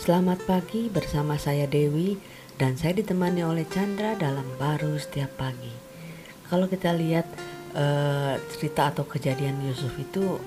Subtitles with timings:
[0.00, 2.16] Selamat pagi bersama saya Dewi
[2.56, 5.68] dan saya ditemani oleh Chandra dalam baru setiap pagi.
[6.48, 7.28] Kalau kita lihat
[7.76, 10.40] uh, cerita atau kejadian Yusuf itu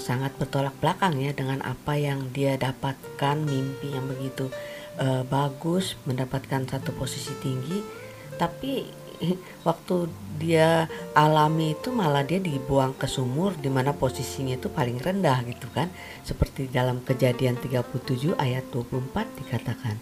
[0.00, 4.48] sangat bertolak belakang ya dengan apa yang dia dapatkan mimpi yang begitu
[5.04, 7.84] uh, bagus mendapatkan satu posisi tinggi
[8.40, 8.88] tapi
[9.66, 10.86] waktu dia
[11.16, 15.88] alami itu malah dia dibuang ke sumur di mana posisinya itu paling rendah gitu kan.
[16.22, 19.96] Seperti dalam kejadian 37 ayat 24 dikatakan.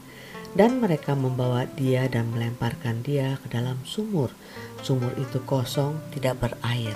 [0.55, 4.30] Dan mereka membawa dia dan melemparkan dia ke dalam sumur.
[4.87, 6.95] Sumur itu kosong tidak berair.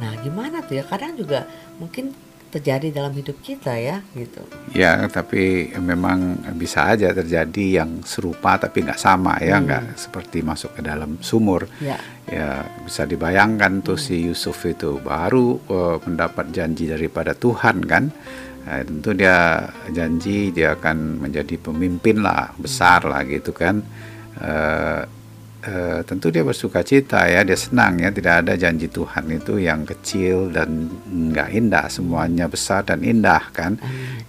[0.00, 0.84] Nah gimana tuh ya?
[0.88, 1.44] Kadang juga
[1.76, 2.16] mungkin
[2.54, 4.46] terjadi dalam hidup kita ya gitu.
[4.70, 9.64] Ya tapi memang bisa aja terjadi yang serupa tapi nggak sama ya hmm.
[9.66, 11.66] nggak seperti masuk ke dalam sumur.
[11.82, 11.98] Ya,
[12.30, 14.04] ya bisa dibayangkan tuh hmm.
[14.06, 18.06] si Yusuf itu baru uh, mendapat janji daripada Tuhan kan.
[18.64, 23.82] Nah, tentu dia janji dia akan menjadi pemimpin lah besar lah gitu kan.
[24.38, 25.04] Uh,
[25.64, 29.88] uh, tentu dia bersuka cita ya, dia senang ya, tidak ada janji Tuhan itu yang
[29.88, 33.80] kecil dan nggak indah, semuanya besar dan indah kan.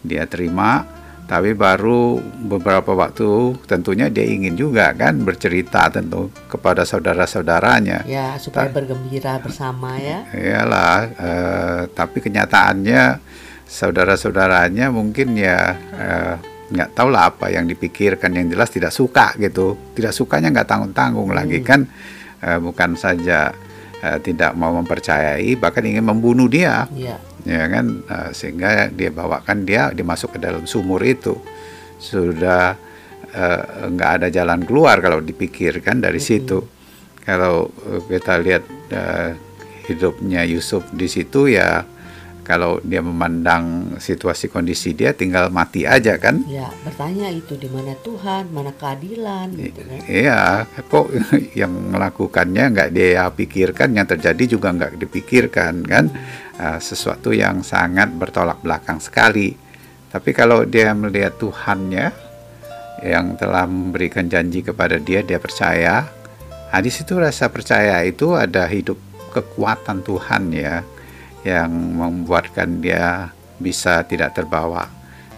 [0.02, 0.88] Dia terima,
[1.26, 8.06] tapi baru beberapa waktu tentunya dia ingin juga kan bercerita tentu kepada saudara-saudaranya.
[8.06, 10.22] Ya supaya Ta bergembira bersama ya.
[10.30, 13.18] Iyalah, uh, tapi kenyataannya
[13.66, 19.78] saudara-saudaranya mungkin ya uh, nggak tahu lah apa yang dipikirkan yang jelas tidak suka gitu
[19.94, 21.38] tidak sukanya nggak tanggung tanggung hmm.
[21.38, 21.86] lagi kan
[22.42, 23.54] uh, bukan saja
[24.02, 27.22] uh, tidak mau mempercayai bahkan ingin membunuh dia yeah.
[27.46, 31.38] ya kan uh, sehingga dia bawakan dia dimasuk ke dalam sumur itu
[32.02, 32.78] sudah
[33.92, 36.28] nggak uh, ada jalan keluar kalau dipikirkan dari hmm.
[36.28, 36.60] situ
[37.26, 37.70] kalau
[38.10, 39.34] kita lihat uh,
[39.86, 41.86] hidupnya Yusuf di situ ya
[42.46, 46.46] kalau dia memandang situasi kondisi dia tinggal mati aja kan?
[46.46, 50.00] Ya bertanya itu di mana Tuhan mana keadilan gitu kan?
[50.06, 51.10] Iya kok
[51.60, 56.06] yang melakukannya nggak dia pikirkan yang terjadi juga nggak dipikirkan kan?
[56.56, 59.58] Uh, sesuatu yang sangat bertolak belakang sekali.
[60.14, 62.14] Tapi kalau dia melihat Tuhannya
[63.04, 66.08] yang telah memberikan janji kepada dia dia percaya.
[66.72, 69.00] Nah, di situ rasa percaya itu ada hidup
[69.32, 70.84] kekuatan Tuhan ya
[71.46, 73.30] yang membuatkan dia
[73.62, 74.90] bisa tidak terbawa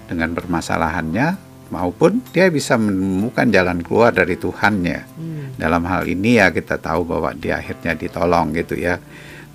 [0.07, 1.35] dengan permasalahannya
[1.68, 5.00] maupun dia bisa menemukan jalan keluar dari Tuhannya.
[5.03, 5.46] Hmm.
[5.59, 8.96] Dalam hal ini ya kita tahu bahwa dia akhirnya ditolong gitu ya.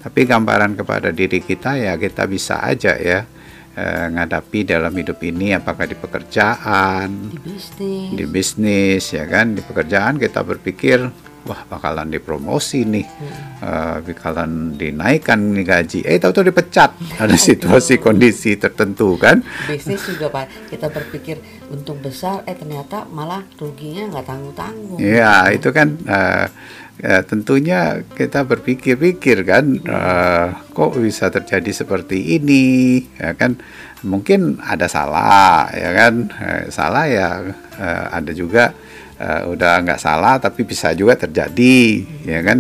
[0.03, 3.25] Tapi gambaran kepada diri kita ya kita bisa aja ya
[3.79, 9.63] eh, ngadapi dalam hidup ini apakah di pekerjaan, di bisnis, di bisnis ya kan, di
[9.65, 11.09] pekerjaan kita berpikir
[11.47, 13.35] wah bakalan dipromosi nih, hmm.
[13.63, 15.99] uh, bakalan dinaikkan nih gaji.
[16.07, 16.95] Eh tahu-tahu dipecat.
[17.19, 19.43] Ada situasi kondisi tertentu kan.
[19.67, 21.39] Bisnis juga pak, kita berpikir
[21.71, 24.99] untung besar, eh ternyata malah ruginya nggak tanggung-tanggung.
[25.03, 25.89] Iya itu kan.
[26.07, 26.47] Uh,
[27.03, 33.59] ya, tentunya kita berpikir-pikir kan uh, kok bisa terjadi seperti ini ya kan
[34.07, 37.29] mungkin ada salah ya kan uh, salah ya
[37.79, 38.75] uh, ada juga
[39.23, 42.59] uh, udah nggak salah tapi bisa juga terjadi ya kan?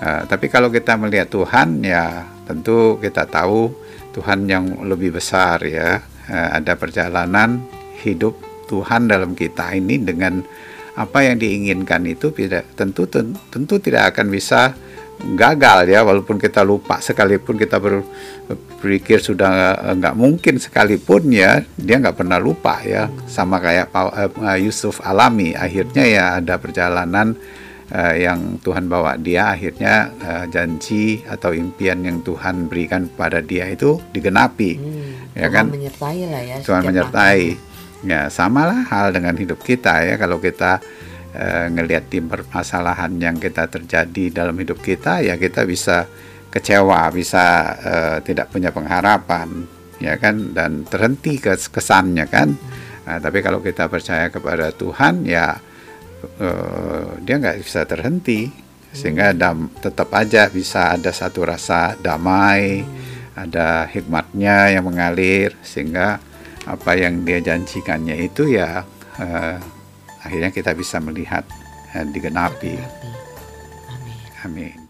[0.00, 3.70] Uh, tapi kalau kita melihat Tuhan ya tentu kita tahu
[4.10, 6.02] Tuhan yang lebih besar ya.
[6.26, 7.62] Uh, ada perjalanan
[8.02, 8.34] hidup
[8.66, 10.42] Tuhan dalam kita ini dengan
[10.98, 13.06] apa yang diinginkan itu tidak tentu
[13.50, 14.74] tentu tidak akan bisa
[15.36, 22.16] gagal ya walaupun kita lupa sekalipun kita berpikir sudah nggak mungkin sekalipun ya dia nggak
[22.16, 23.12] pernah lupa ya.
[23.28, 27.36] Sama kayak uh, Yusuf alami akhirnya ya ada perjalanan
[27.92, 33.68] uh, yang Tuhan bawa dia akhirnya uh, janji atau impian yang Tuhan berikan pada dia
[33.68, 35.66] itu digenapi hmm, ya Tuhan kan?
[35.68, 37.42] menyertai lah ya Tuhan menyertai.
[38.00, 40.80] ya samalah hal dengan hidup kita ya kalau kita
[41.34, 46.06] uh, ngelihat di permasalahan yang kita terjadi dalam hidup kita ya kita bisa
[46.50, 47.44] kecewa bisa
[47.78, 50.56] uh, tidak punya pengharapan ya kan?
[50.56, 52.48] Dan terhenti kesannya kan?
[53.06, 55.54] Nah, tapi kalau kita percaya kepada Tuhan ya
[56.40, 58.50] uh, dia nggak bisa terhenti.
[58.90, 62.82] Sehingga dam, tetap aja bisa ada satu rasa damai
[63.38, 65.54] ada hikmatnya yang mengalir.
[65.62, 66.18] Sehingga
[66.66, 68.82] apa yang dia janjikannya itu ya
[69.22, 69.56] uh,
[70.20, 71.44] akhirnya kita bisa melihat
[71.96, 72.76] uh, digenapi.
[73.88, 74.18] Amin.
[74.44, 74.89] Amin.